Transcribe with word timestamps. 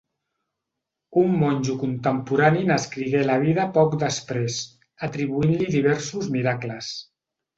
Un 1.23 1.35
monjo 1.41 1.75
contemporani 1.83 2.63
n'escrigué 2.69 3.21
la 3.29 3.35
vida 3.45 3.67
poc 3.77 3.93
després, 4.05 4.57
atribuint-li 5.09 5.71
diversos 5.77 6.33
miracles. 6.39 6.93